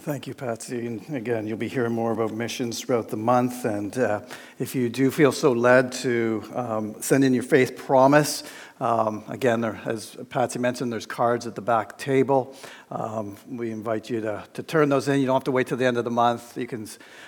[0.00, 0.86] Thank you, Patsy.
[0.86, 3.64] And again, you'll be hearing more about missions throughout the month.
[3.64, 4.20] And uh,
[4.60, 8.44] if you do feel so led to um, send in your faith promise,
[8.80, 12.54] um, again, there, as Patsy mentioned, there's cards at the back table.
[12.90, 15.20] Um, we invite you to, to turn those in.
[15.20, 16.56] You don't have to wait till the end of the month.
[16.56, 16.86] You can,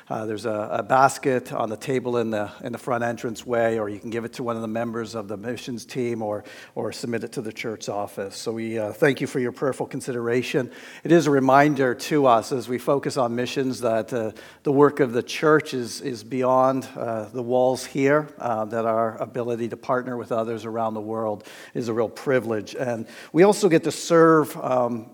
[0.08, 3.78] uh, there's a, a, basket on the table in the, in the front entrance way,
[3.78, 6.44] or you can give it to one of the members of the missions team or,
[6.74, 8.36] or submit it to the church office.
[8.36, 10.70] So we uh, thank you for your prayerful consideration.
[11.04, 15.00] It is a reminder to us as we focus on missions that uh, the work
[15.00, 19.76] of the church is, is beyond uh, the walls here, uh, that our ability to
[19.76, 21.39] partner with others around the world
[21.74, 22.74] is a real privilege.
[22.74, 25.10] And we also get to serve um,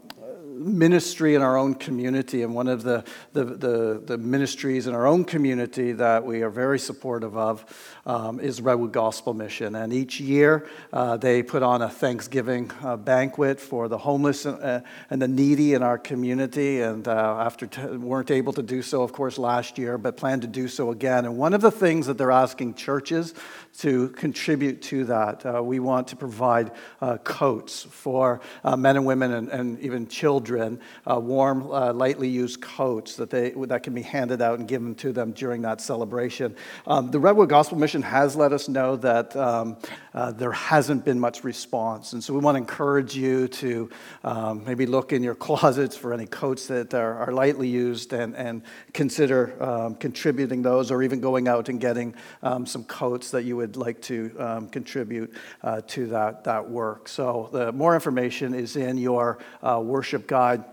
[0.56, 2.42] ministry in our own community.
[2.42, 6.50] And one of the, the, the, the, ministries in our own community that we are
[6.50, 7.64] very supportive of
[8.06, 9.74] um, is Redwood Gospel Mission.
[9.74, 14.62] And each year uh, they put on a Thanksgiving uh, banquet for the homeless and,
[14.62, 14.80] uh,
[15.10, 16.80] and, the needy in our community.
[16.80, 20.40] And uh, after t- weren't able to do so, of course, last year, but plan
[20.40, 21.24] to do so again.
[21.26, 23.34] And one of the things that they're asking churches
[23.78, 29.32] to contribute to that, uh, we want to provide uh, coats for men and women
[29.32, 34.58] and, and even children, warm, lightly used coats that, they, that can be handed out
[34.58, 36.54] and given to them during that celebration.
[36.86, 39.76] Um, the Redwood Gospel Mission has let us know that um,
[40.14, 42.12] uh, there hasn't been much response.
[42.12, 43.90] And so we want to encourage you to
[44.24, 48.34] um, maybe look in your closets for any coats that are, are lightly used and,
[48.34, 53.44] and consider um, contributing those or even going out and getting um, some coats that
[53.44, 57.08] you would like to um, contribute uh, to that, that work.
[57.08, 60.64] So the more information is in your uh, worship guide.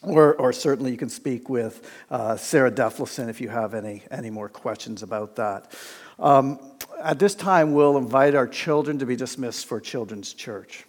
[0.00, 4.30] Or, or, certainly you can speak with uh, Sarah Defleson if you have any, any
[4.30, 5.72] more questions about that.
[6.18, 6.58] Um,
[7.02, 10.84] at this time, we'll invite our children to be dismissed for Children's Church.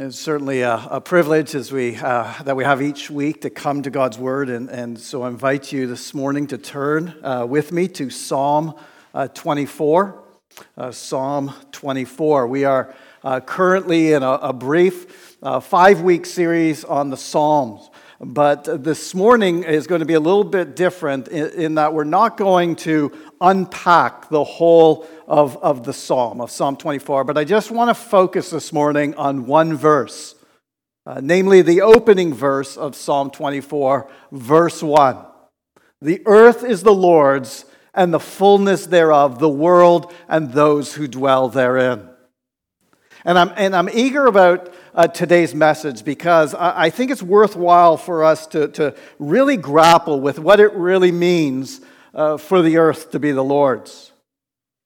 [0.00, 3.82] It's certainly a, a privilege as we, uh, that we have each week to come
[3.82, 4.48] to God's Word.
[4.48, 8.76] And, and so I invite you this morning to turn uh, with me to Psalm
[9.12, 10.22] uh, 24.
[10.76, 12.46] Uh, Psalm 24.
[12.46, 17.90] We are uh, currently in a, a brief uh, five week series on the Psalms.
[18.20, 22.36] But this morning is going to be a little bit different in, that we're not
[22.36, 27.22] going to unpack the whole of, of the Psalm, of Psalm 24.
[27.22, 30.34] But I just want to focus this morning on one verse,
[31.06, 35.16] uh, namely the opening verse of Psalm 24, verse 1.
[36.02, 41.48] The earth is the Lord's and the fullness thereof, the world and those who dwell
[41.48, 42.08] therein.
[43.28, 47.98] And I'm, and I'm eager about uh, today's message because I, I, think it's worthwhile
[47.98, 51.82] for us to, to really grapple with what it really means
[52.14, 54.12] uh, for the earth to be the Lord's,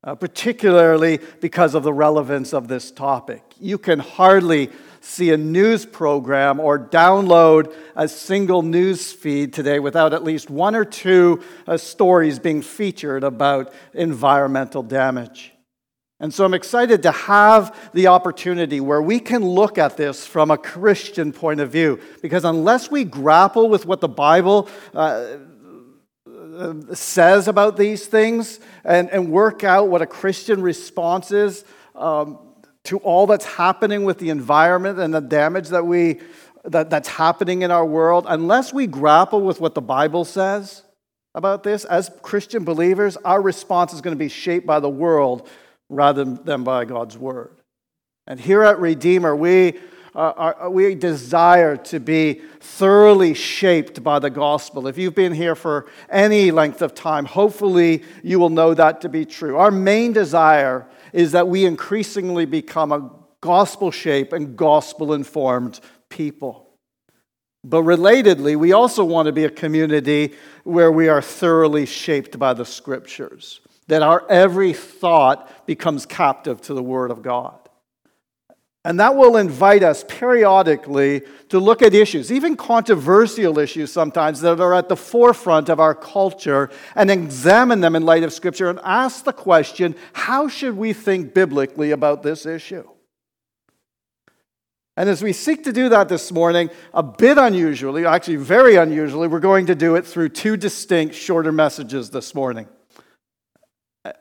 [0.03, 3.45] uh, particularly because of the relevance of this topic.
[3.61, 4.71] You can hardly
[5.01, 10.75] see a news program or download a single news feed today without at least one
[10.75, 15.52] or two uh, stories being featured about environmental damage.
[16.23, 20.53] And so I'm excited to have the opportunity where we can look at this from
[20.53, 21.99] a Christian point of view.
[22.23, 25.39] Because unless we grapple with what the Bible uh,
[26.93, 31.65] says about these things and, and work out what a Christian response is
[31.97, 32.39] um,
[32.85, 36.21] to all that's happening with the environment and the damage that we,
[36.65, 40.85] that, that's happening in our world, unless we grapple with what the Bible says
[41.35, 45.49] about this, as Christian believers, our response is going to be shaped by the world
[45.93, 47.61] rather than by God's word.
[48.27, 49.79] And here at Redeemer, we,
[50.15, 54.87] uh, are, we desire to be thoroughly shaped by the gospel.
[54.87, 59.09] If you've been here for any length of time, hopefully you will know that to
[59.09, 59.59] be true.
[59.59, 63.11] Our main desire is that we increasingly become a
[63.41, 66.71] gospel shaped and gospel informed people.
[67.65, 72.55] But relatedly, we also want to be a community where we are thoroughly shaped by
[72.55, 77.59] the scriptures that our every thought becomes captive to the Word of God.
[78.85, 84.61] And that will invite us periodically to look at issues, even controversial issues sometimes, that
[84.61, 88.81] are at the forefront of our culture and examine them in light of Scripture and
[88.83, 92.89] ask the question how should we think biblically about this issue?
[94.97, 99.29] And as we seek to do that this morning, a bit unusually, actually very unusually,
[99.29, 102.67] we're going to do it through two distinct shorter messages this morning.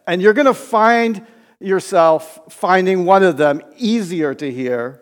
[0.06, 1.26] And you're going to find
[1.60, 5.02] yourself finding one of them easier to hear.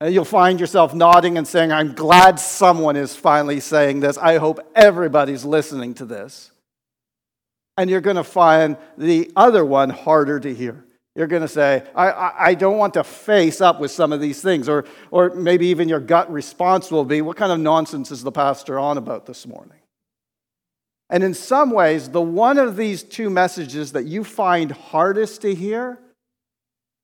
[0.00, 4.18] And you'll find yourself nodding and saying, I'm glad someone is finally saying this.
[4.18, 6.50] I hope everybody's listening to this.
[7.76, 10.84] And you're going to find the other one harder to hear.
[11.16, 14.20] You're going to say, I, I, I, don't want to face up with some of
[14.20, 14.68] these things.
[14.68, 18.32] Or, or maybe even your gut response will be, What kind of nonsense is the
[18.32, 19.78] pastor on about this morning?
[21.10, 25.54] And in some ways, the one of these two messages that you find hardest to
[25.54, 25.98] hear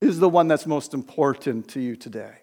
[0.00, 2.36] is the one that's most important to you today.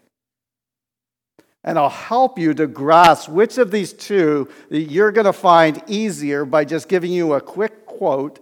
[1.63, 6.45] And I'll help you to grasp which of these two you're going to find easier
[6.45, 8.39] by just giving you a quick quote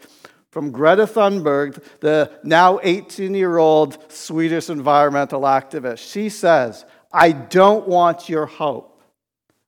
[0.51, 6.09] from Greta Thunberg, the now 18 year old Swedish environmental activist.
[6.09, 9.01] She says, I don't want your hope.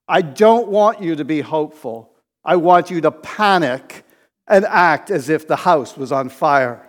[0.08, 2.14] I don't want you to be hopeful.
[2.48, 4.06] I want you to panic
[4.48, 6.88] and act as if the house was on fire.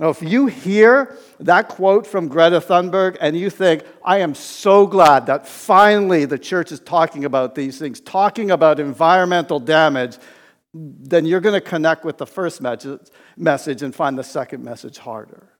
[0.00, 4.88] Now, if you hear that quote from Greta Thunberg and you think, I am so
[4.88, 10.16] glad that finally the church is talking about these things, talking about environmental damage,
[10.72, 15.50] then you're going to connect with the first message and find the second message harder.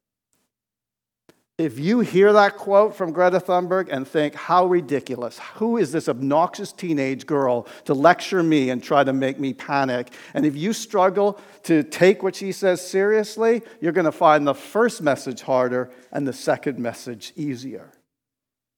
[1.56, 6.08] If you hear that quote from Greta Thunberg and think, how ridiculous, who is this
[6.08, 10.12] obnoxious teenage girl to lecture me and try to make me panic?
[10.34, 14.54] And if you struggle to take what she says seriously, you're going to find the
[14.54, 17.92] first message harder and the second message easier.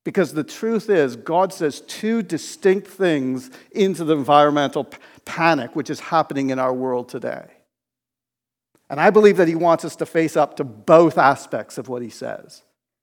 [0.05, 4.87] Because the truth is, God says two distinct things into the environmental
[5.25, 7.47] panic which is happening in our world today.
[8.91, 12.03] And I believe that He wants us to face up to both aspects of what
[12.03, 12.63] He says.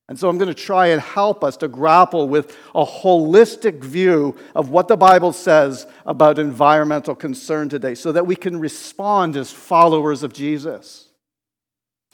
[0.10, 4.36] And so I'm going to try and help us to grapple with a holistic view
[4.54, 9.52] of what the Bible says about environmental concern today so that we can respond as
[9.52, 11.10] followers of Jesus.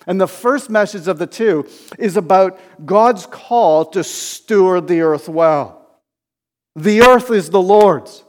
[0.05, 5.27] And the first message of the two is about God's call to steward the earth
[5.27, 5.99] well.
[6.75, 8.23] The earth is the Lord's,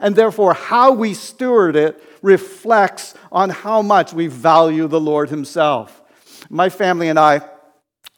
[0.00, 6.02] and therefore, how we steward it reflects on how much we value the Lord Himself.
[6.48, 7.42] My family and I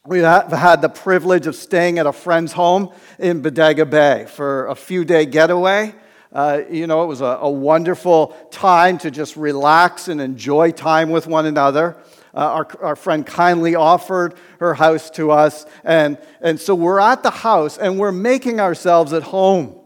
[0.06, 4.66] we have had the privilege of staying at a friend's home in Bodega Bay for
[4.66, 5.94] a few day getaway.
[6.30, 11.08] Uh, you know, it was a, a, wonderful time to just relax and enjoy time
[11.08, 11.96] with one another.
[12.34, 15.64] Uh, our, our friend kindly offered her house to us.
[15.84, 19.80] And, and so we're at the house and we're making ourselves at home.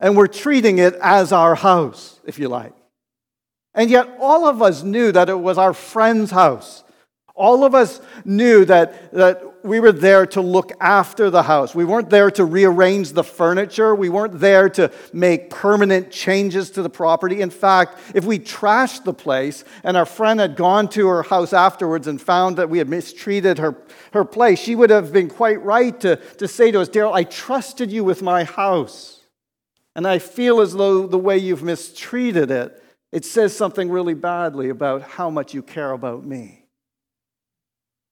[0.00, 2.72] And we're treating it as our house, if you like.
[3.74, 6.82] And yet, all of us knew that it was our friend's house.
[7.34, 11.74] All of us knew that, that we were there to look after the house.
[11.74, 13.94] We weren't there to rearrange the furniture.
[13.94, 17.40] We weren't there to make permanent changes to the property.
[17.40, 21.52] In fact, if we trashed the place and our friend had gone to her house
[21.52, 23.76] afterwards and found that we had mistreated her,
[24.12, 27.24] her place, she would have been quite right to, to say to us, Daryl, I
[27.24, 29.20] trusted you with my house.
[29.94, 34.70] And I feel as though the way you've mistreated it, it says something really badly
[34.70, 36.61] about how much you care about me.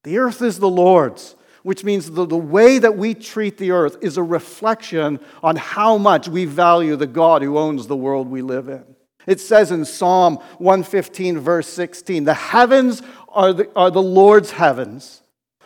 [0.04, 3.98] The earth is the Lord's which means the, the way that we treat the earth
[4.00, 8.42] is a reflection on how much we value the God who owns the world we
[8.42, 8.84] live in.
[9.26, 15.22] It says in Psalm 115, verse 16, the heavens are the, are the Lord's heavens,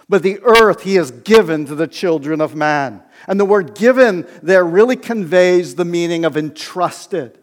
[0.09, 3.03] but the earth he has given to the children of man.
[3.29, 7.39] And the word given there really conveys the meaning of entrusted.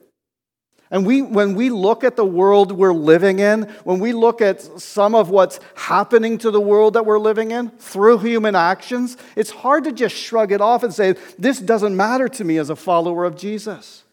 [0.91, 4.61] And we, when we look at the world we're living in, when we look at
[4.61, 9.51] some of what's happening to the world that we're living in through human actions, it's
[9.51, 12.75] hard to just shrug it off and say, This doesn't matter to me as a
[12.75, 14.03] follower of Jesus.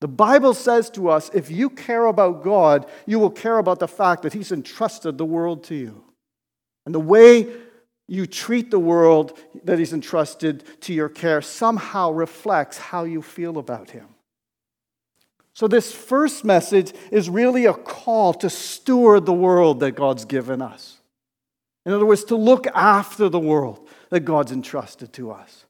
[0.00, 3.88] The Bible says to us if you care about God, you will care about the
[3.88, 6.02] fact that He's entrusted the world to you.
[6.84, 7.46] And the way
[8.08, 13.58] you treat the world that He's entrusted to your care somehow reflects how you feel
[13.58, 14.08] about Him.
[15.56, 20.60] So, this first message is really a call to steward the world that God's given
[20.60, 20.98] us.
[21.86, 25.64] In other words, to look after the world that God's entrusted to us.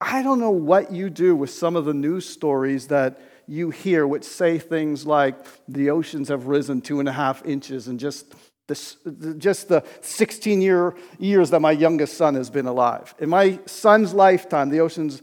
[0.00, 4.06] I don't know what you do with some of the news stories that you hear,
[4.06, 8.32] which say things like the oceans have risen two and a half inches in just,
[8.68, 8.96] this,
[9.38, 13.12] just the 16 year, years that my youngest son has been alive.
[13.18, 15.20] In my son's lifetime, the oceans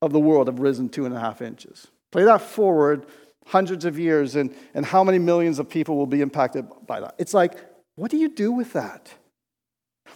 [0.00, 1.88] of the world have risen two and a half inches.
[2.10, 3.06] Play that forward
[3.46, 7.14] hundreds of years, and, and how many millions of people will be impacted by that?
[7.18, 7.54] It's like,
[7.96, 9.12] what do you do with that?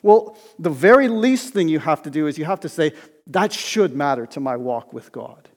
[0.03, 2.93] Well, the very least thing you have to do is you have to say,
[3.29, 5.49] that should matter to my walk with God.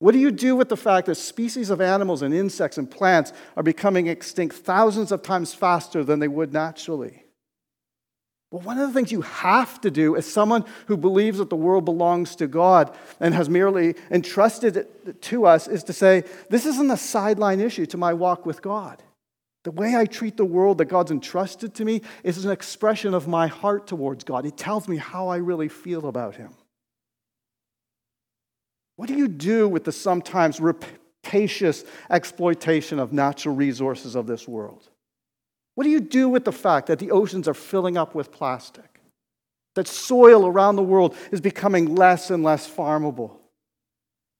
[0.00, 3.32] What do you do with the fact that species of animals and insects and plants
[3.56, 7.24] are becoming extinct thousands of times faster than they would naturally?
[8.50, 11.56] Well, one of the things you have to do as someone who believes that the
[11.56, 16.64] world belongs to God and has merely entrusted it to us is to say, this
[16.64, 19.02] isn't a sideline issue to my walk with God.
[19.64, 23.28] The way I treat the world that God's entrusted to me is an expression of
[23.28, 24.46] my heart towards God.
[24.46, 26.54] It tells me how I really feel about Him.
[28.96, 34.88] What do you do with the sometimes rapacious exploitation of natural resources of this world?
[35.78, 39.00] What do you do with the fact that the oceans are filling up with plastic?
[39.76, 43.36] That soil around the world is becoming less and less farmable?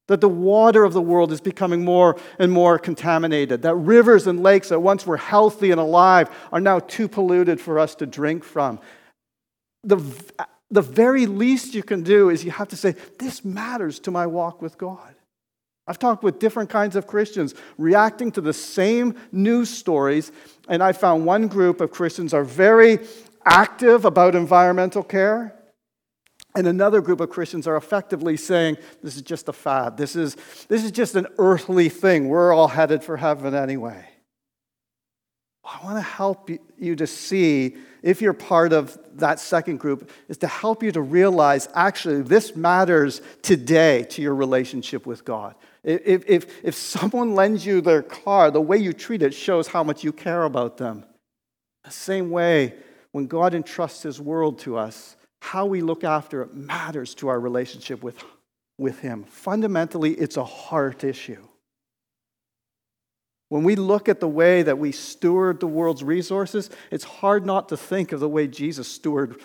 [0.09, 3.61] That the water of the world is becoming more and more contaminated?
[3.61, 7.79] That rivers and lakes that once were healthy and alive are now too polluted for
[7.79, 8.77] us to drink from?
[9.85, 10.03] The,
[10.69, 14.27] the very least you can do is you have to say, This matters to my
[14.27, 15.15] walk with God.
[15.89, 20.31] I've talked with different kinds of Christians reacting to the same news stories,
[20.67, 22.99] and I found one group of Christians are very
[23.43, 25.55] active about environmental care,
[26.55, 29.97] and another group of Christians are effectively saying, This is just a fad.
[29.97, 32.29] This is, this is just an earthly thing.
[32.29, 34.07] We're all headed for heaven anyway.
[35.63, 40.37] I want to help you to see, if you're part of that second group, is
[40.37, 45.55] to help you to realize actually this matters today to your relationship with God.
[45.83, 49.83] If, if, if someone lends you their car, the way you treat it shows how
[49.83, 51.05] much you care about them.
[51.83, 52.75] The same way,
[53.11, 57.39] when God entrusts His world to us, how we look after it matters to our
[57.39, 58.21] relationship with,
[58.77, 59.23] with Him.
[59.23, 61.43] Fundamentally, it's a heart issue.
[63.47, 67.69] When we look at the way that we steward the world's resources, it's hard not
[67.69, 69.41] to think of the way Jesus steward,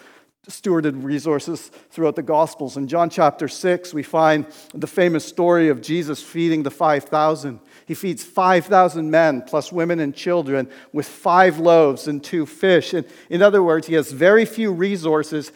[0.49, 2.77] stewarded resources throughout the Gospels.
[2.77, 7.61] In John chapter 6, we find the famous story of Jesus feeding the 5,000.
[7.87, 12.93] He feeds 5,000 men, plus women and children, with five loaves and two fish.
[12.93, 15.53] And in other words, he has very few resources,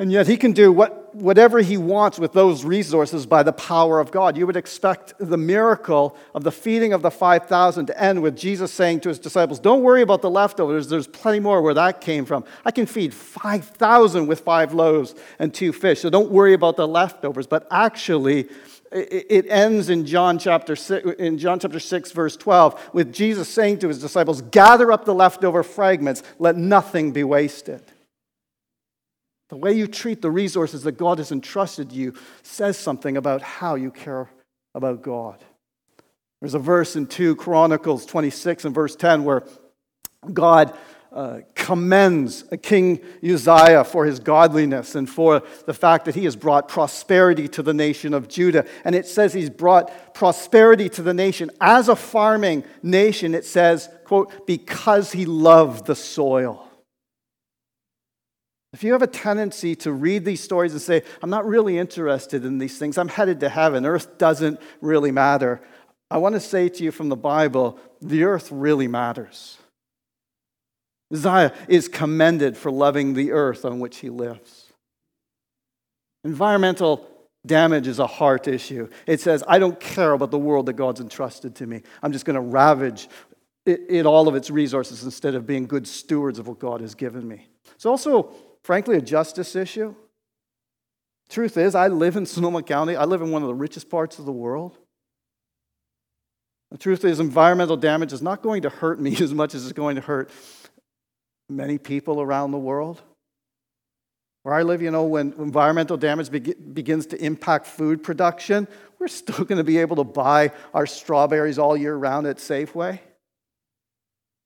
[0.00, 4.00] and yet he can do what, whatever he wants with those resources by the power
[4.00, 4.34] of God.
[4.34, 8.72] You would expect the miracle of the feeding of the 5,000 to end with Jesus
[8.72, 10.88] saying to his disciples, Don't worry about the leftovers.
[10.88, 12.44] There's plenty more where that came from.
[12.64, 16.00] I can feed 5,000 with five loaves and two fish.
[16.00, 17.46] So don't worry about the leftovers.
[17.46, 18.48] But actually,
[18.90, 23.80] it ends in John chapter 6, in John chapter 6 verse 12 with Jesus saying
[23.80, 27.82] to his disciples, "Gather up the leftover fragments, let nothing be wasted."
[29.50, 33.74] The way you treat the resources that God has entrusted you says something about how
[33.74, 34.30] you care
[34.74, 35.44] about God.
[36.40, 39.44] There's a verse in 2 Chronicles 26 and verse 10 where
[40.32, 40.72] God
[41.12, 46.68] uh, commends King Uzziah for his godliness and for the fact that he has brought
[46.68, 48.64] prosperity to the nation of Judah.
[48.84, 53.34] And it says he's brought prosperity to the nation as a farming nation.
[53.34, 56.69] It says, quote, because he loved the soil.
[58.72, 62.44] If you have a tendency to read these stories and say, I'm not really interested
[62.44, 65.60] in these things, I'm headed to heaven, earth doesn't really matter,
[66.10, 69.58] I want to say to you from the Bible, the earth really matters.
[71.12, 74.72] Uzziah is commended for loving the earth on which he lives.
[76.24, 77.08] Environmental
[77.46, 78.88] damage is a heart issue.
[79.06, 81.82] It says, I don't care about the world that God's entrusted to me.
[82.02, 83.08] I'm just going to ravage
[83.66, 86.94] it, it, all of its resources instead of being good stewards of what God has
[86.94, 87.46] given me.
[87.74, 88.32] It's also
[88.62, 89.94] frankly, a justice issue.
[91.28, 92.96] Truth is, I live in Sonoma County.
[92.96, 94.76] I live in one of the richest parts of the world.
[96.70, 99.72] The truth is, environmental damage is not going to hurt me as much as it's
[99.72, 100.30] going to hurt
[101.48, 103.00] many people around the world.
[104.42, 109.08] Where I live, you know, when environmental damage be- begins to impact food production, we're
[109.08, 113.00] still going to be able to buy our strawberries all year round at Safeway.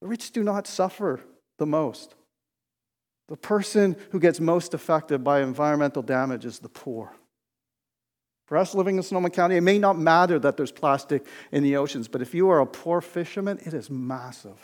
[0.01, 1.21] The rich do not suffer
[1.59, 2.15] the most.
[3.29, 7.13] The person who gets most affected by environmental damage is the poor.
[8.47, 11.77] For us living in Sonoma County, it may not matter that there's plastic in the
[11.77, 14.59] oceans, but if you are a poor fisherman, it is massive.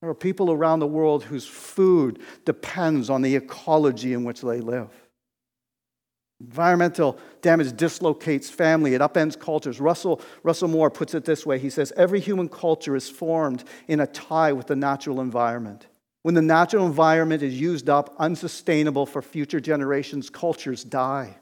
[0.00, 4.60] There are people around the world whose food depends on the ecology in which they
[4.60, 4.90] live.
[6.40, 9.80] Environmental damage dislocates family, it upends cultures.
[9.80, 14.00] Russell, Russell Moore puts it this way he says, Every human culture is formed in
[14.00, 15.86] a tie with the natural environment.
[16.24, 21.36] When the natural environment is used up, unsustainable for future generations, cultures die.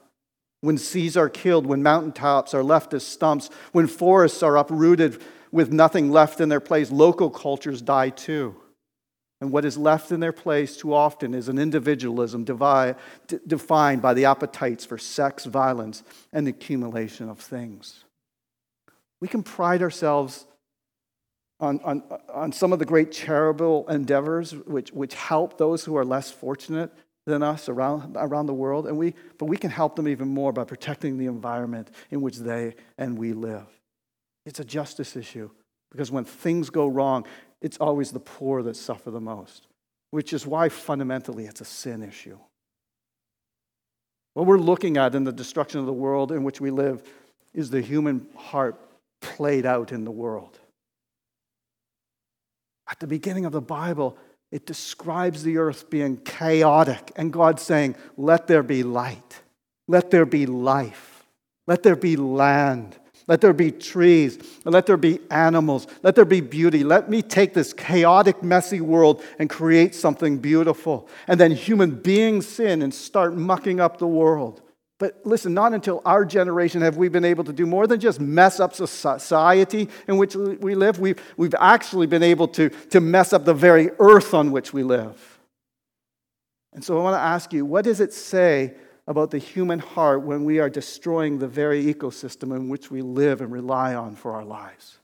[0.59, 5.21] When seas are killed, when mountaintops are left as stumps, when forests are uprooted
[5.53, 8.57] with nothing left in their place, local cultures die too.
[9.39, 14.25] And what is left in their place too often is an individualism defined by the
[14.25, 18.03] appetites for sex, violence, and accumulation of things.
[19.21, 20.45] We can pride ourselves
[21.63, 22.03] on, on,
[22.33, 26.91] on some of the great charitable endeavors which, which help those who are less fortunate
[27.25, 28.85] than us around, around the world.
[28.85, 32.37] And we, but we can help them even more by protecting the environment in which
[32.37, 33.65] they and we live.
[34.45, 35.49] It's a justice issue,
[35.89, 37.25] Because when things go wrong,
[37.61, 39.67] it's always the poor that suffer the most,
[40.11, 42.37] which is why fundamentally it's a sin issue.
[44.33, 47.03] What we're looking at in the destruction of the world in which we live
[47.53, 48.81] is the human heart
[49.21, 50.59] played out in the world.
[52.93, 54.15] At the beginning of the Bible,
[54.51, 59.41] it describes the earth being chaotic and God saying, Let there be light,
[59.87, 61.25] let there be life,
[61.65, 62.99] let there be land.
[63.25, 64.37] Let there be trees.
[64.65, 65.87] Let there be animals.
[66.01, 66.83] Let there be beauty.
[66.83, 71.07] Let me take this chaotic, messy world and create something beautiful.
[71.25, 74.61] And then human beings sin and start mucking up the world.
[75.03, 78.21] But listen, not until our generation have we been able to do more than just
[78.21, 80.97] mess up society in which we live.
[80.97, 84.81] We've, we've actually been able to, to mess up the very earth on which we
[84.81, 85.41] live.
[86.71, 90.21] And so I want to ask you what does it say about the human heart
[90.21, 94.31] when we are destroying the very ecosystem in which we live and rely on for
[94.31, 94.99] our lives.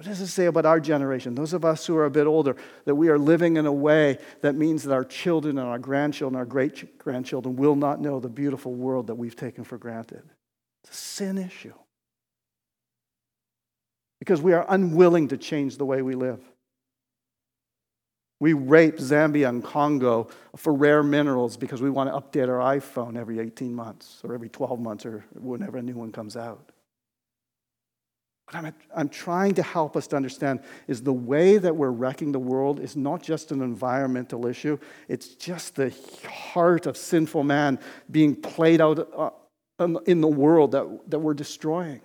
[0.00, 2.56] What does it say about our generation, those of us who are a bit older,
[2.86, 6.38] that we are living in a way that means that our children and our grandchildren,
[6.38, 10.22] our great grandchildren, will not know the beautiful world that we've taken for granted?
[10.84, 11.74] It's a sin issue.
[14.20, 16.40] Because we are unwilling to change the way we live.
[18.40, 23.18] We rape Zambia and Congo for rare minerals because we want to update our iPhone
[23.18, 26.72] every 18 months or every 12 months or whenever a new one comes out.
[28.50, 32.32] What I'm, I'm trying to help us to understand is the way that we're wrecking
[32.32, 34.78] the world is not just an environmental issue,
[35.08, 35.94] it's just the
[36.28, 37.78] heart of sinful man
[38.10, 39.30] being played out uh,
[40.06, 42.00] in the world that, that we're destroying.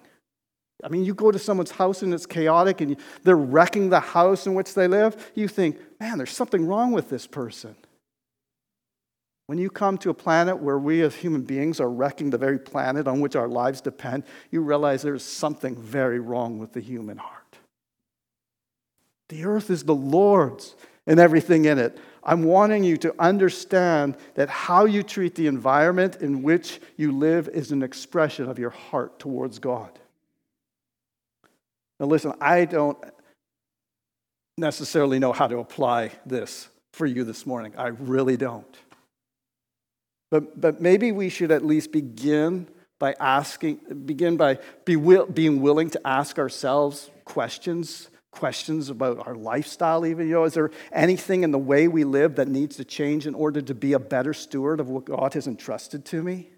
[0.83, 4.45] I mean, you go to someone's house and it's chaotic and they're wrecking the house
[4.45, 5.31] in which they live.
[5.33, 7.75] You think, man, there's something wrong with this person.
[9.47, 12.57] When you come to a planet where we as human beings are wrecking the very
[12.57, 17.17] planet on which our lives depend, you realize there's something very wrong with the human
[17.17, 17.57] heart.
[19.29, 20.75] The earth is the Lord's
[21.07, 21.97] and everything in it.
[22.23, 27.47] I'm wanting you to understand that how you treat the environment in which you live
[27.49, 29.91] is an expression of your heart towards God.
[31.99, 32.97] Now, listen, I don't
[34.57, 37.73] necessarily know how to apply this for you this morning.
[37.77, 38.75] I really don't.
[40.31, 42.67] But, but maybe we should at least begin
[42.99, 49.35] by asking, begin by be will, being willing to ask ourselves questions, questions about our
[49.35, 50.27] lifestyle, even.
[50.27, 53.35] You know, is there anything in the way we live that needs to change in
[53.35, 56.49] order to be a better steward of what God has entrusted to me?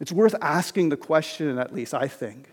[0.00, 2.48] It's worth asking the question, at least, I think.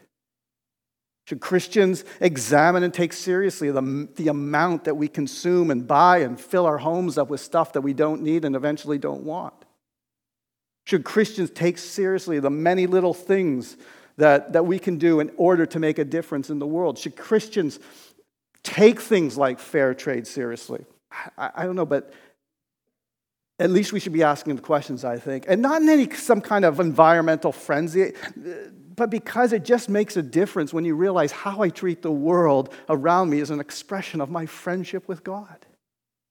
[1.25, 6.39] Should Christians examine and take seriously the, the amount that we consume and buy and
[6.39, 9.53] fill our homes up with stuff that we don't need and eventually don't want?
[10.85, 13.75] Should Christians take seriously the many little things
[14.17, 16.99] that, that we can do in order to make a difference in the world?
[16.99, 17.79] Should Christians
[18.61, 20.85] take things like fair trade seriously?
[21.37, 22.13] I, I don't know, but
[23.57, 25.45] at least we should be asking the questions, I think.
[25.47, 28.13] And not in any some kind of environmental frenzy
[28.95, 32.73] but because it just makes a difference when you realize how I treat the world
[32.87, 35.65] around me is an expression of my friendship with God.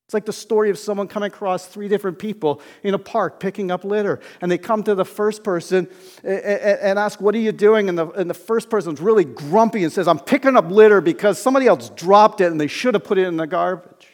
[0.06, 3.70] It's like the story of someone coming across three different people in a park picking
[3.70, 4.20] up litter.
[4.42, 5.88] And they come to the first person
[6.22, 7.88] and ask, What are you doing?
[7.88, 11.40] And the, and the first person's really grumpy and says, I'm picking up litter because
[11.40, 14.06] somebody else dropped it and they should have put it in the garbage.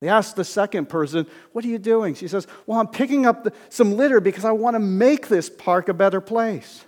[0.00, 2.14] They ask the second person, What are you doing?
[2.14, 5.88] She says, Well, I'm picking up some litter because I want to make this park
[5.88, 6.84] a better place.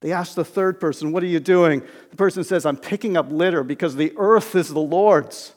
[0.00, 1.82] They ask the third person, What are you doing?
[2.10, 5.54] The person says, I'm picking up litter because the earth is the Lord's.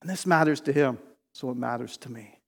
[0.00, 0.98] And this matters to him,
[1.32, 2.38] so it matters to me.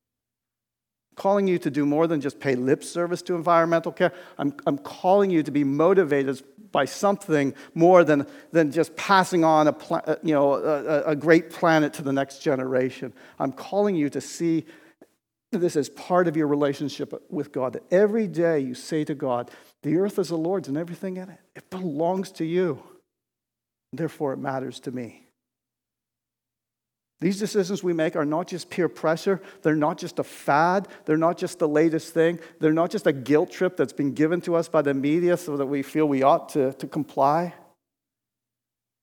[1.11, 4.12] I'm calling you to do more than just pay lip service to environmental care.
[4.38, 6.42] I'm, I'm calling you to be motivated
[6.73, 11.51] by something more than, than just passing on a, uh, you know, a, a great
[11.51, 13.12] planet to the next generation.
[13.38, 14.64] I'm calling you to see
[15.59, 17.75] this as part of your relationship with God.
[17.75, 19.51] That every day you say to God,
[19.83, 21.38] the earth is the Lord's and everything in it.
[21.55, 22.83] It belongs to you.
[23.93, 25.27] Therefore, it matters to me.
[27.21, 29.41] These decisions we make are not just peer pressure.
[29.62, 30.88] They're not just a fad.
[31.05, 32.41] They're not just the latest thing.
[32.59, 35.57] They're not just a guilt trip that's been given to us by the media so
[35.57, 37.55] that we feel we ought to, to comply.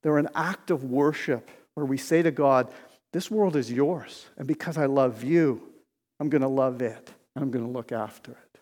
[0.03, 2.73] They're an act of worship where we say to God,
[3.13, 4.25] This world is yours.
[4.37, 5.68] And because I love you,
[6.19, 8.59] I'm going to love it and I'm going to look after it.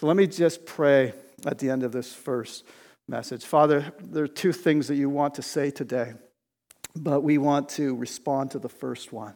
[0.00, 1.12] So let me just pray
[1.46, 2.64] at the end of this first
[3.08, 3.44] message.
[3.44, 6.14] Father, there are two things that you want to say today,
[6.96, 9.34] but we want to respond to the first one.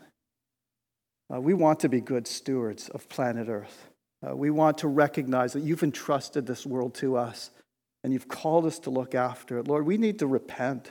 [1.33, 3.89] Uh, we want to be good stewards of planet Earth.
[4.27, 7.51] Uh, we want to recognize that you've entrusted this world to us.
[8.05, 9.69] and you've called us to look after it.
[9.69, 10.91] Lord, we need to repent.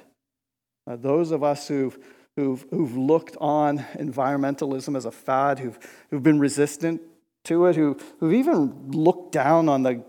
[0.86, 1.98] Uh, those of us who've,
[2.38, 5.78] who've, who've looked on environmentalism as a fad, who've,
[6.10, 7.02] who've been resistant
[7.46, 10.04] to it, who, who've even looked down on the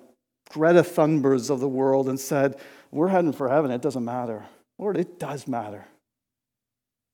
[0.50, 2.60] Greta Thunbergs of the world and said,
[2.92, 4.44] We're heading for heaven, it doesn't matter.
[4.78, 5.86] Lord, it does matter.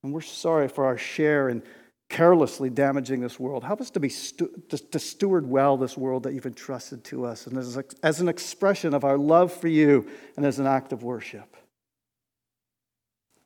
[0.03, 1.63] And we're sorry for our share in
[2.09, 3.63] carelessly damaging this world.
[3.63, 7.25] Help us to, be stu- to, to steward well this world that you've entrusted to
[7.25, 10.91] us, and as, as an expression of our love for you and as an act
[10.91, 11.55] of worship.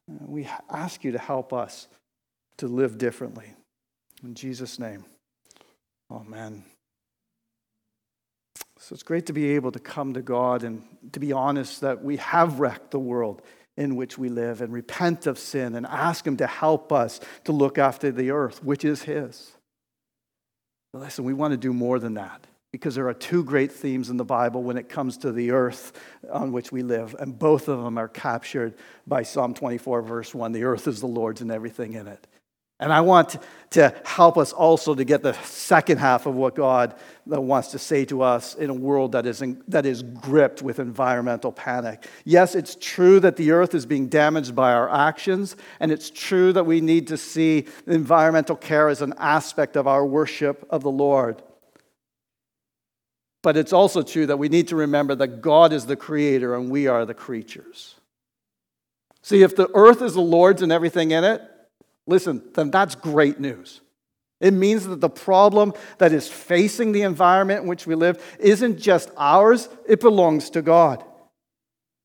[0.09, 1.87] Uh, we ask you to help us
[2.57, 3.53] to live differently.
[4.23, 5.05] In Jesus' name,
[6.11, 6.63] amen.
[8.79, 12.03] So it's great to be able to come to God and to be honest that
[12.03, 13.41] we have wrecked the world
[13.77, 17.51] in which we live and repent of sin and ask Him to help us to
[17.51, 19.51] look after the earth, which is His.
[20.91, 24.09] But listen, we want to do more than that because there are two great themes
[24.09, 25.93] in the Bible when it comes to the earth
[26.31, 28.75] on which we live, and both of them are captured
[29.07, 30.51] by Psalm 24, verse 1.
[30.51, 32.27] The earth is the Lord's and everything in it.
[32.81, 33.35] And I want
[33.71, 36.95] to help us also to get the second half of what God
[37.29, 40.61] uh, wants to say to us in a world that is, in, that is gripped
[40.61, 42.07] with environmental panic.
[42.23, 46.53] Yes, it's true that the earth is being damaged by our actions, and it's true
[46.53, 50.91] that we need to see environmental care as an aspect of our worship of the
[50.91, 51.43] Lord.
[53.41, 56.69] But it's also true that we need to remember that God is the creator and
[56.69, 57.95] we are the creatures.
[59.21, 61.41] See, if the earth is the Lord's and everything in it,
[62.07, 63.81] listen, then that's great news.
[64.41, 68.79] It means that the problem that is facing the environment in which we live isn't
[68.79, 71.03] just ours, it belongs to God.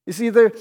[0.07, 0.53] You see, there,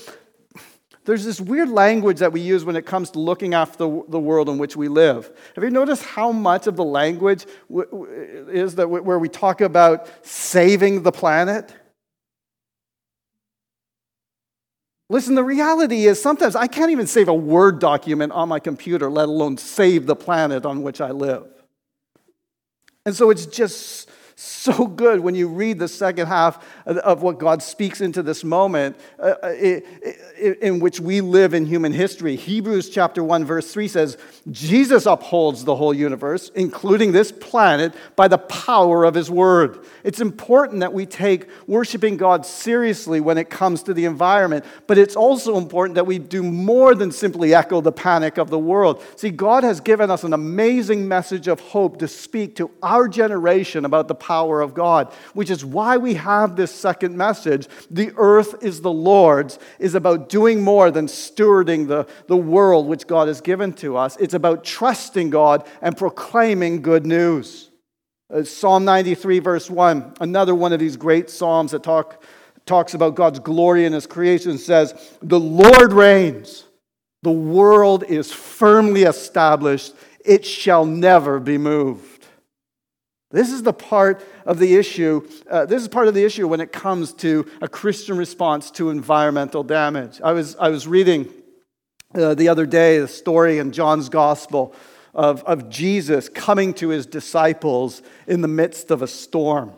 [1.05, 4.19] there's this weird language that we use when it comes to looking after the, the
[4.19, 5.31] world in which we live.
[5.55, 11.03] Have you noticed how much of the language is that where we talk about saving
[11.03, 11.73] the planet?
[15.09, 19.11] Listen, the reality is sometimes I can't even save a Word document on my computer,
[19.11, 21.45] let alone save the planet on which I live.
[23.05, 24.09] And so it's just
[24.43, 28.97] so good when you read the second half of what God speaks into this moment
[29.19, 29.79] uh, uh
[30.61, 32.35] in which we live in human history.
[32.35, 34.17] Hebrews chapter 1 verse 3 says,
[34.51, 40.19] "Jesus upholds the whole universe, including this planet, by the power of his word." It's
[40.19, 45.15] important that we take worshiping God seriously when it comes to the environment, but it's
[45.15, 49.01] also important that we do more than simply echo the panic of the world.
[49.15, 53.85] See, God has given us an amazing message of hope to speak to our generation
[53.85, 57.67] about the power of God, which is why we have this second message.
[57.91, 63.05] The earth is the Lord's, is about doing more than stewarding the, the world which
[63.05, 64.17] God has given to us.
[64.17, 67.69] It's about trusting God and proclaiming good news.
[68.33, 72.23] Uh, Psalm 93, verse 1, another one of these great psalms that talk,
[72.65, 76.65] talks about God's glory in his creation, says, The Lord reigns,
[77.21, 79.93] the world is firmly established,
[80.25, 82.12] it shall never be moved.
[83.33, 85.27] This is the part of the issue.
[85.49, 88.91] Uh, this is part of the issue when it comes to a Christian response to
[88.91, 90.21] environmental damage.
[90.23, 91.33] I was, I was reading
[92.13, 94.75] uh, the other day the story in John's Gospel
[95.15, 99.73] of, of Jesus coming to his disciples in the midst of a storm.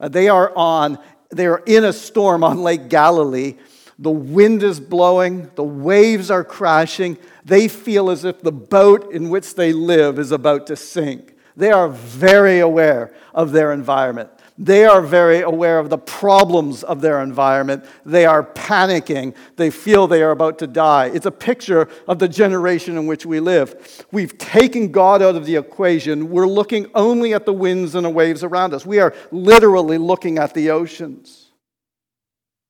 [0.00, 0.98] Uh, they are on,
[1.30, 3.54] they are in a storm on Lake Galilee.
[4.00, 7.16] The wind is blowing, the waves are crashing.
[7.44, 11.31] They feel as if the boat in which they live is about to sink.
[11.56, 14.30] They are very aware of their environment.
[14.58, 17.84] They are very aware of the problems of their environment.
[18.04, 19.34] They are panicking.
[19.56, 21.06] They feel they are about to die.
[21.06, 24.04] It's a picture of the generation in which we live.
[24.12, 26.30] We've taken God out of the equation.
[26.30, 28.84] We're looking only at the winds and the waves around us.
[28.84, 31.51] We are literally looking at the oceans.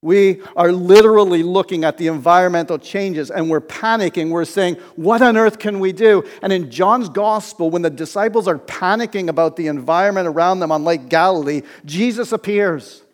[0.02, 4.30] We are literally looking at the environmental changes and we're panicking.
[4.30, 6.24] We're saying, What on earth can we do?
[6.42, 10.82] And in John's gospel, when the disciples are panicking about the environment around them on
[10.82, 13.04] Lake Galilee, Jesus appears.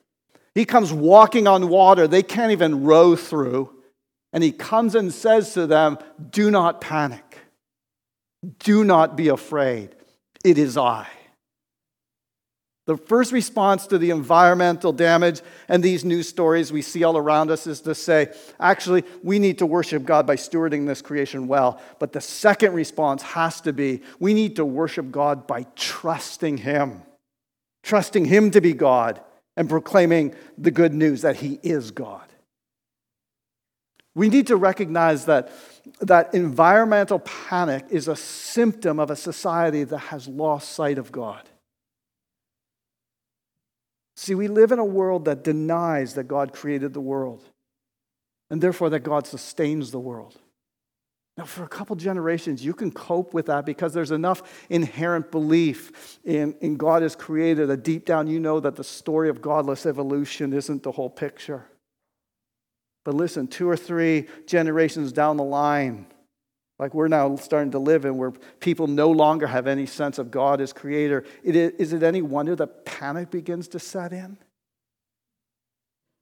[0.55, 3.70] He comes walking on water they can't even row through.
[4.33, 5.98] And he comes and says to them,
[6.31, 7.38] Do not panic.
[8.61, 9.94] Do not be afraid.
[10.42, 11.07] It is I.
[12.88, 17.51] The first response to the environmental damage and these news stories we see all around
[17.51, 21.83] us is to say, actually, we need to worship God by stewarding this creation well.
[21.98, 27.03] But the second response has to be, we need to worship God by trusting Him,
[27.83, 29.20] trusting Him to be God
[29.55, 32.24] and proclaiming the good news that He is God.
[34.14, 35.53] We need to recognize that,
[36.01, 41.47] that environmental panic is a symptom of a society that has lost sight of God.
[44.18, 47.40] See, we live in a world that denies that God created the world
[48.50, 50.35] and therefore that God sustains the world.
[51.37, 56.18] Now, for a couple generations, you can cope with that because there's enough inherent belief
[56.24, 59.87] in, in God as creator that deep down you know that the story of godless
[59.87, 61.64] evolution isn't the whole picture.
[63.04, 66.07] But listen, two or three generations down the line,
[66.78, 70.30] like we're now starting to live in, where people no longer have any sense of
[70.30, 74.38] God as creator, it is, is it any wonder that panic begins to set in?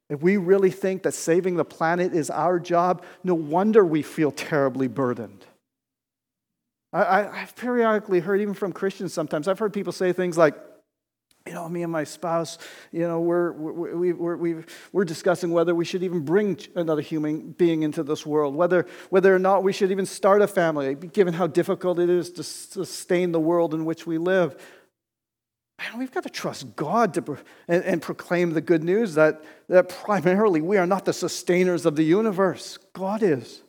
[0.09, 4.31] If we really think that saving the planet is our job, no wonder we feel
[4.31, 5.45] terribly burdened.
[6.93, 10.55] I, have periodically heard, even from Christians sometimes, I've heard people say things like,
[11.47, 12.57] you know, me and my spouse,
[12.91, 14.55] you know, we're, we, we're, we
[14.91, 19.33] we're discussing whether we should even bring another human being into this world, whether, whether
[19.33, 23.31] or not we should even start a family, given how difficult it is to sustain
[23.31, 24.61] the world in which we live.
[25.79, 29.89] Man, we've got to trust God to, and, and proclaim the good news that, that
[29.89, 33.61] primarily we are not the sustainers of the universe, God is.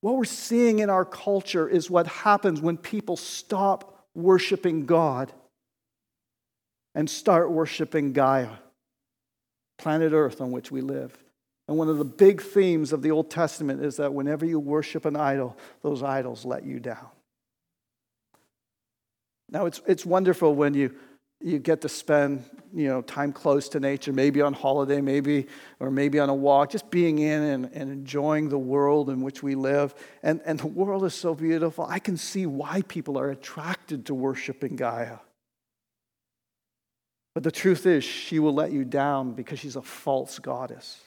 [0.00, 5.32] What we're seeing in our culture is what happens when people stop worshiping God
[6.94, 8.50] and start worshiping Gaia,
[9.78, 11.16] planet Earth on which we live.
[11.66, 15.04] And one of the big themes of the Old Testament is that whenever you worship
[15.06, 17.08] an idol, those idols let you down.
[19.50, 20.94] Now, it's, it's wonderful when you,
[21.40, 25.46] you get to spend you know, time close to nature, maybe on holiday, maybe,
[25.80, 29.42] or maybe on a walk, just being in and, and enjoying the world in which
[29.42, 29.94] we live.
[30.22, 31.86] And, and the world is so beautiful.
[31.88, 35.18] I can see why people are attracted to worshiping Gaia.
[37.34, 41.00] But the truth is, she will let you down because she's a false goddess.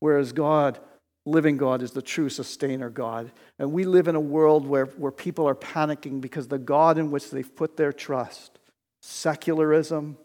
[0.00, 0.80] Whereas God
[1.28, 3.30] living God is the true sustainer God.
[3.58, 7.10] And we live in a world where, where people are panicking because the God in
[7.10, 8.58] which they've put their trust,
[9.02, 10.16] secularism,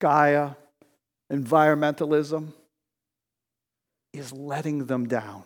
[0.00, 0.52] Gaia,
[1.30, 2.52] environmentalism,
[4.14, 5.44] is letting them down.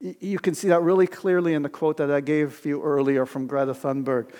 [0.00, 3.46] You can see that really clearly in the quote that I gave you earlier from
[3.46, 4.30] Greta Thunberg.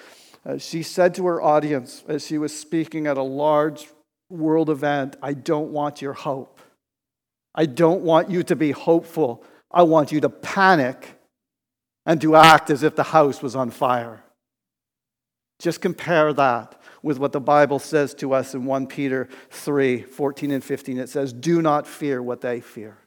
[0.46, 3.88] Uh, she said to her audience as she was speaking at a large
[4.30, 6.60] world event, I don't want your hope.
[7.54, 9.44] I don't want you to be hopeful.
[9.70, 11.18] I want you to panic
[12.06, 14.22] and to act as if the house was on fire.
[15.58, 20.50] Just compare that with what the Bible says to us in 1 Peter 3 14
[20.52, 20.98] and 15.
[20.98, 22.98] It says, Do not fear what they fear.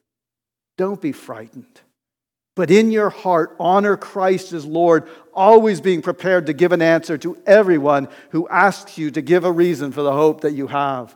[0.77, 1.81] Don't be frightened.
[2.61, 7.17] But in your heart, honor Christ as Lord, always being prepared to give an answer
[7.17, 11.15] to everyone who asks you to give a reason for the hope that you have.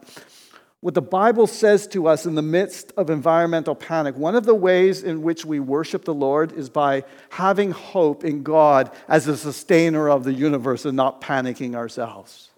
[0.80, 4.56] What the Bible says to us in the midst of environmental panic, one of the
[4.56, 9.38] ways in which we worship the Lord is by having hope in God as the
[9.38, 12.50] sustainer of the universe and not panicking ourselves.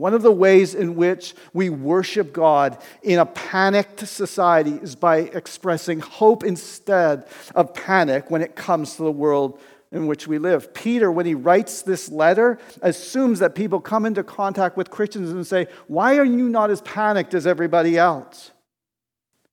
[0.00, 5.18] One of the ways in which we worship God in a panicked society is by
[5.18, 9.60] expressing hope instead of panic when it comes to the world
[9.92, 10.72] in which we live.
[10.72, 15.46] Peter, when he writes this letter, assumes that people come into contact with Christians and
[15.46, 18.52] say, Why are you not as panicked as everybody else?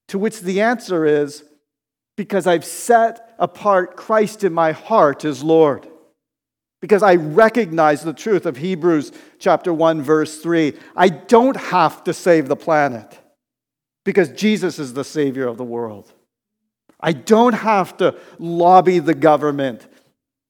[0.08, 1.44] To which the answer is,
[2.16, 5.90] Because I've set apart Christ in my heart as Lord.
[6.82, 10.74] Because I recognize the truth of Hebrews chapter 1, verse 3.
[10.96, 13.20] I don't have to save the planet
[14.06, 16.14] because Jesus is the Savior of the world.
[17.00, 19.88] I don't have to lobby the government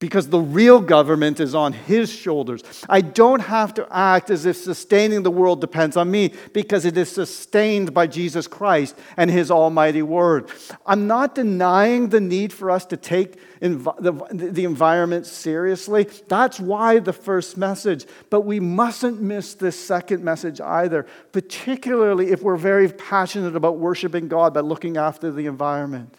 [0.00, 2.62] because the real government is on his shoulders.
[2.88, 6.96] I don't have to act as if sustaining the world depends on me because it
[6.96, 10.50] is sustained by Jesus Christ and his almighty word.
[10.86, 16.06] I'm not denying the need for us to take the, the environment seriously.
[16.28, 18.06] That's why the first message.
[18.30, 24.28] But we mustn't miss this second message either, particularly if we're very passionate about worshiping
[24.28, 26.16] God by looking after the environment.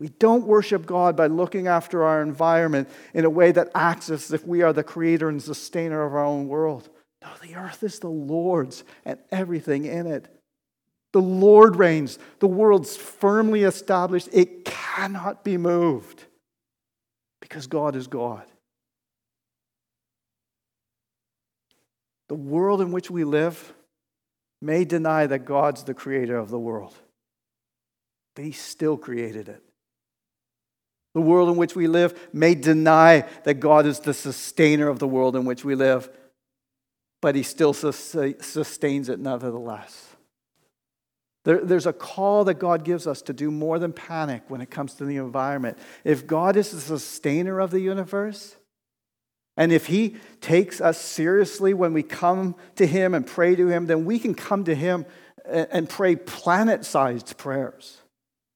[0.00, 4.32] We don't worship God by looking after our environment in a way that acts as
[4.32, 6.88] if we are the creator and sustainer of our own world.
[7.20, 10.32] No, the earth is the Lord's and everything in it.
[11.12, 12.18] The Lord reigns.
[12.38, 14.28] The world's firmly established.
[14.32, 16.24] It cannot be moved
[17.40, 18.44] because God is God.
[22.28, 23.72] The world in which we live
[24.60, 26.94] may deny that God's the creator of the world,
[28.36, 29.62] but He still created it.
[31.18, 35.08] The world in which we live may deny that God is the sustainer of the
[35.08, 36.08] world in which we live,
[37.20, 40.14] but He still sustains it nevertheless.
[41.44, 44.70] There, there's a call that God gives us to do more than panic when it
[44.70, 45.76] comes to the environment.
[46.04, 48.54] If God is the sustainer of the universe,
[49.58, 53.86] And if He takes us seriously when we come to Him and pray to Him,
[53.86, 55.04] then we can come to Him
[55.44, 57.98] and pray planet sized prayers.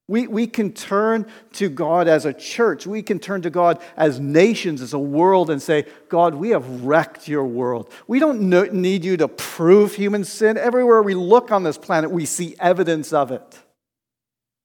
[0.09, 2.87] We, we can turn to God as a church.
[2.87, 6.85] We can turn to God as nations, as a world, and say, God, we have
[6.85, 7.91] wrecked your world.
[8.09, 8.41] We don't
[8.73, 10.59] need you to prove human sin.
[10.59, 13.59] Everywhere we look on this planet, we see evidence of it.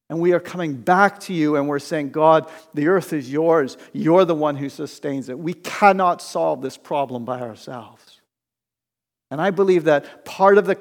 [0.09, 3.77] And we are coming back to you and we're saying, God, the earth is yours.
[3.91, 5.37] You're the one who sustains it.
[5.37, 8.06] We cannot solve this problem by ourselves.
[9.29, 10.75] And I believe that part of the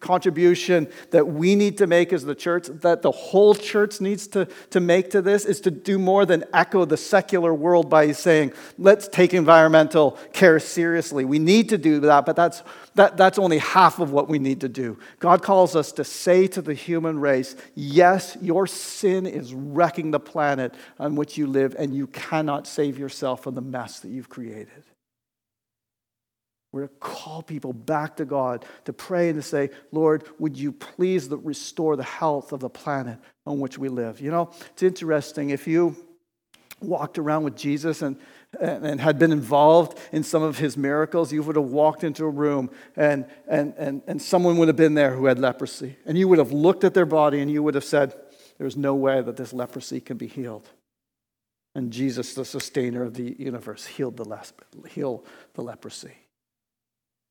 [0.00, 4.44] contribution that we need to make as the church, that the whole church needs to,
[4.68, 8.52] to make to this, is to do more than echo the secular world by saying,
[8.76, 11.24] let's take environmental care seriously.
[11.24, 12.62] We need to do that, but that's,
[12.96, 14.98] that, that's only half of what we need to do.
[15.18, 20.20] God calls us to say to the human race, yes, your sin is wrecking the
[20.20, 24.28] planet on which you live, and you cannot save yourself from the mess that you've
[24.28, 24.84] created.
[26.76, 30.72] We're to call people back to God, to pray and to say, Lord, would you
[30.72, 34.20] please restore the health of the planet on which we live?
[34.20, 35.48] You know, it's interesting.
[35.48, 35.96] If you
[36.82, 38.18] walked around with Jesus and,
[38.60, 42.28] and had been involved in some of his miracles, you would have walked into a
[42.28, 45.96] room and, and, and, and someone would have been there who had leprosy.
[46.04, 48.12] And you would have looked at their body and you would have said,
[48.58, 50.68] There's no way that this leprosy can be healed.
[51.74, 54.42] And Jesus, the sustainer of the universe, healed the, le-
[54.90, 56.12] healed the leprosy.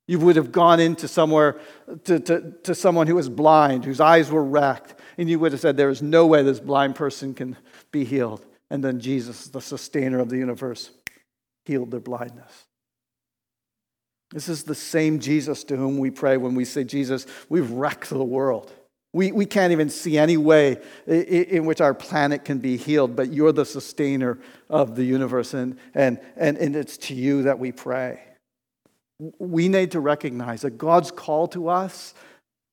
[0.07, 1.59] You would have gone into somewhere
[2.03, 5.61] to, to, to someone who was blind, whose eyes were wrecked, and you would have
[5.61, 7.57] said, There is no way this blind person can
[7.91, 8.45] be healed.
[8.69, 10.91] And then Jesus, the sustainer of the universe,
[11.65, 12.65] healed their blindness.
[14.31, 18.09] This is the same Jesus to whom we pray when we say, Jesus, we've wrecked
[18.09, 18.71] the world.
[19.13, 23.31] We, we can't even see any way in which our planet can be healed, but
[23.31, 24.39] you're the sustainer
[24.69, 28.19] of the universe, and, and, and, and it's to you that we pray
[29.19, 32.13] we need to recognize that God's call to us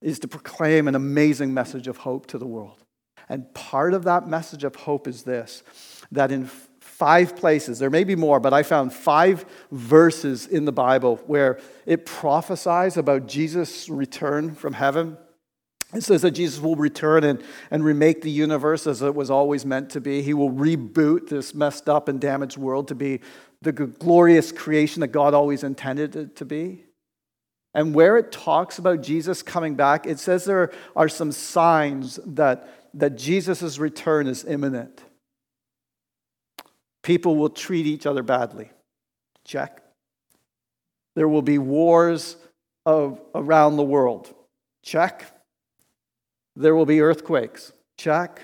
[0.00, 2.82] is to proclaim an amazing message of hope to the world.
[3.28, 5.62] And part of that message of hope is this
[6.10, 6.50] that in
[6.80, 11.58] five places, there may be more, but I found five verses in the Bible where
[11.86, 15.16] it prophesies about Jesus' return from heaven.
[15.94, 19.64] It says that Jesus will return and, and remake the universe as it was always
[19.64, 20.22] meant to be.
[20.22, 23.20] He will reboot this messed up and damaged world to be
[23.62, 26.84] the glorious creation that God always intended it to be.
[27.74, 32.68] And where it talks about Jesus coming back, it says there are some signs that,
[32.94, 35.00] that Jesus' return is imminent.
[37.02, 38.70] People will treat each other badly.
[39.44, 39.80] Check.
[41.14, 42.36] There will be wars
[42.84, 44.34] of, around the world.
[44.82, 45.24] Check.
[46.56, 47.72] There will be earthquakes.
[47.96, 48.42] Check.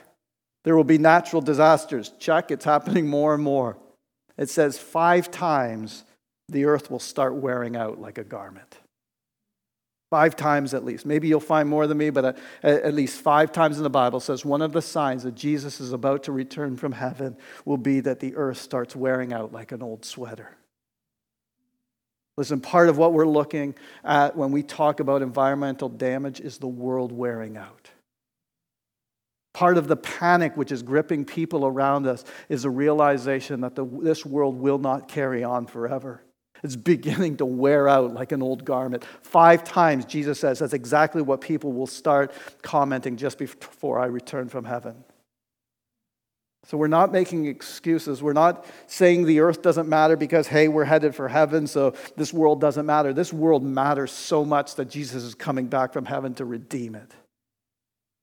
[0.64, 2.12] There will be natural disasters.
[2.18, 2.50] Check.
[2.50, 3.76] It's happening more and more
[4.38, 6.04] it says five times
[6.48, 8.78] the earth will start wearing out like a garment.
[10.10, 11.04] Five times at least.
[11.04, 14.20] Maybe you'll find more than me, but uh, at least five times in the Bible
[14.20, 18.00] says one of the signs that Jesus is about to return from heaven will be
[18.00, 20.56] that the earth starts wearing out like an old sweater.
[22.38, 23.74] Listen, part of what we're looking
[24.04, 27.87] at when we talk about environmental damage is the world wearing out.
[29.58, 33.84] Part of the panic which is gripping people around us is a realization that the,
[33.84, 36.22] this world will not carry on forever.
[36.62, 39.04] It's beginning to wear out like an old garment.
[39.22, 44.48] Five times, Jesus says, that's exactly what people will start commenting just before I return
[44.48, 45.02] from heaven.
[46.66, 48.22] So we're not making excuses.
[48.22, 52.32] We're not saying the earth doesn't matter because, hey, we're headed for heaven, so this
[52.32, 53.12] world doesn't matter.
[53.12, 57.12] This world matters so much that Jesus is coming back from heaven to redeem it.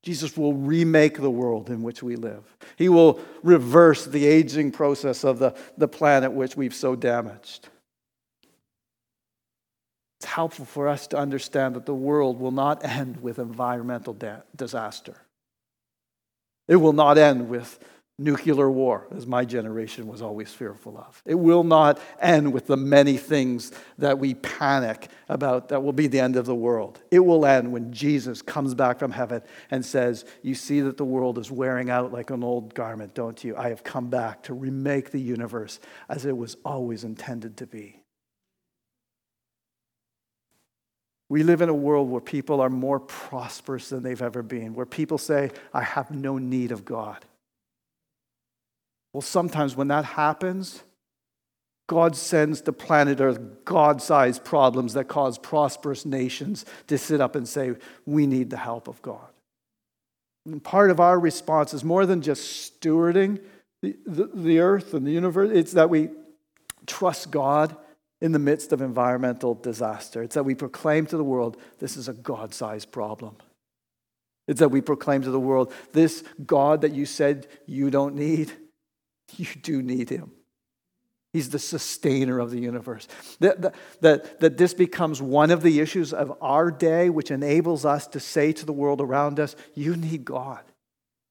[0.05, 2.43] Jesus will remake the world in which we live.
[2.75, 7.69] He will reverse the aging process of the, the planet which we've so damaged.
[10.19, 14.43] It's helpful for us to understand that the world will not end with environmental da-
[14.55, 15.15] disaster.
[16.67, 17.79] It will not end with
[18.17, 21.21] nuclear war, as my generation was always fearful of.
[21.25, 26.07] It will not end with the many things that we panic about that will be
[26.07, 27.01] the end of the world.
[27.11, 31.03] It will end when Jesus comes back from heaven and says, You see that the
[31.03, 33.55] world is wearing out like an old garment, don't you?
[33.57, 37.99] I have come back to remake the universe as it was always intended to be.
[41.27, 44.85] We live in a world where people are more prosperous than they've ever been, where
[44.85, 47.25] people say, I have no need of God.
[49.15, 50.83] Well, sometimes when that happens,
[51.87, 57.33] God sends to planet Earth God sized problems that cause prosperous nations to sit up
[57.33, 59.29] and say, We need the help of God.
[60.45, 63.39] And part of our response is more than just stewarding
[63.81, 66.09] the, the, the earth and the universe, it's that we
[66.85, 67.73] trust God
[68.19, 70.23] in the midst of environmental disaster.
[70.23, 73.37] It's that we proclaim to the world this is a God sized problem.
[74.49, 78.51] It's that we proclaim to the world this God that you said you don't need,
[79.37, 80.31] you do need him.
[81.33, 83.09] He's the sustainer of the universe.
[83.41, 88.07] That, that, that, this becomes one of the issues of our day, which enables us
[88.07, 90.63] to say to the world around us, You need God.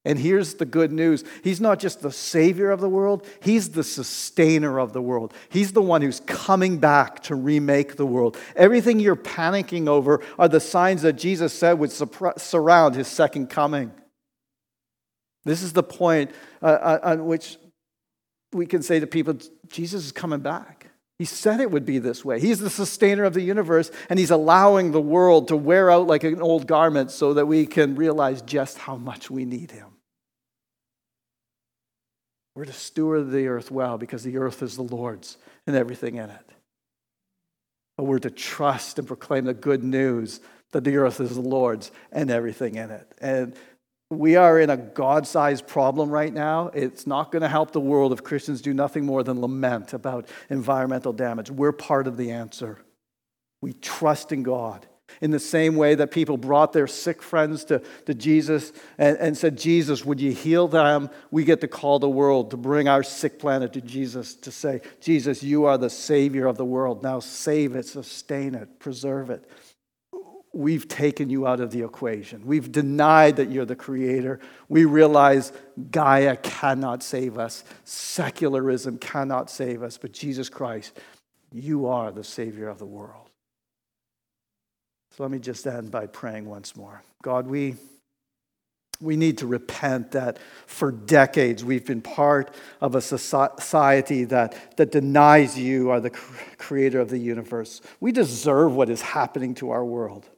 [0.05, 3.83] And here's the good news He's not just the Savior of the world, He's the
[3.83, 5.33] sustainer of the world.
[5.49, 8.37] He's the one who's coming back to remake the world.
[8.55, 13.91] Everything you're panicking over are the signs that Jesus said would surround His second coming.
[15.45, 16.31] This is the point
[16.63, 17.57] uh, uh, on which
[18.55, 19.39] we can say to people
[19.69, 20.89] Jesus is coming back.
[21.19, 22.41] He said it would be this way.
[22.41, 26.25] He's the sustainer of the universe, and He's allowing the world to wear out like
[26.25, 29.87] an old garment so that we can realize just how much we need Him.
[32.57, 35.37] We're to steward the earth well because the earth is the Lord's
[35.67, 36.51] and everything in it.
[37.97, 40.41] But we're to trust and proclaim the good news
[40.73, 43.13] that the earth is the Lord's and everything in it.
[43.21, 43.55] And
[44.19, 46.69] we are in a God sized problem right now.
[46.69, 50.29] It's not going to help the world if Christians do nothing more than lament about
[50.51, 51.51] environmental damage.
[51.51, 52.79] We're part of the answer.
[53.61, 54.87] We trust in God
[55.21, 59.37] in the same way that people brought their sick friends to, to Jesus and, and
[59.37, 61.11] said, Jesus, would you heal them?
[61.31, 64.81] We get to call the world to bring our sick planet to Jesus to say,
[65.01, 67.03] Jesus, you are the Savior of the world.
[67.03, 69.49] Now save it, sustain it, preserve it.
[70.55, 72.47] We've taken you out of the equation.
[72.47, 74.39] We've denied that you're the creator.
[74.69, 75.53] We realize
[75.91, 80.97] Gaia cannot save us, secularism cannot save us, but Jesus Christ,
[81.53, 83.31] you are the Savior of the world.
[85.17, 87.03] So let me just end by praying once more.
[87.23, 87.75] God, we,
[89.01, 94.93] we need to repent that for decades we've been part of a society that, that
[94.93, 96.11] denies you are the
[96.59, 97.81] creator of the universe.
[97.99, 100.29] We deserve what is happening to our world.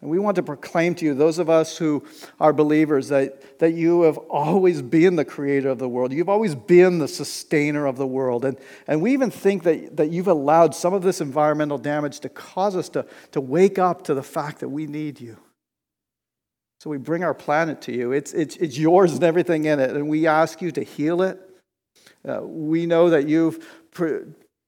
[0.00, 2.04] And we want to proclaim to you, those of us who
[2.38, 6.12] are believers, that, that you have always been the creator of the world.
[6.12, 8.46] You've always been the sustainer of the world.
[8.46, 12.30] And, and we even think that, that you've allowed some of this environmental damage to
[12.30, 15.36] cause us to, to wake up to the fact that we need you.
[16.78, 18.12] So we bring our planet to you.
[18.12, 19.90] It's, it's, it's yours and everything in it.
[19.90, 21.38] And we ask you to heal it.
[22.26, 23.66] Uh, we know that you've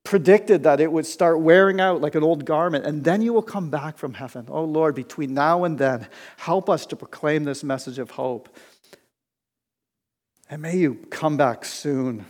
[0.05, 3.42] predicted that it would start wearing out like an old garment, and then you will
[3.42, 4.46] come back from heaven.
[4.48, 8.48] Oh Lord, between now and then, help us to proclaim this message of hope.
[10.50, 12.26] And may you come back soon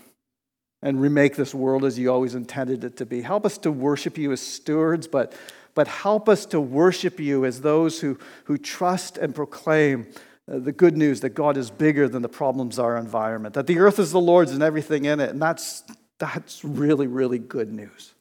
[0.83, 3.23] and remake this world as you always intended it to be.
[3.23, 5.33] Help us to worship you as stewards, but,
[5.75, 10.07] but help us to worship you as those who, who trust and proclaim
[10.51, 13.67] uh, the good news that God is bigger than the problems of our environment, that
[13.67, 15.31] the earth is the Lord's and everything in it.
[15.31, 15.85] And that's,
[16.23, 18.15] that's really, really good news.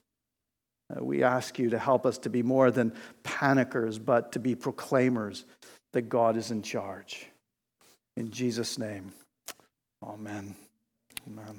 [0.90, 2.92] Uh, we ask you to help us to be more than
[3.22, 5.44] panickers, but to be proclaimers
[5.92, 7.26] that God is in charge.
[8.16, 9.12] In Jesus' name,
[10.02, 10.56] amen.
[11.28, 11.46] Amen.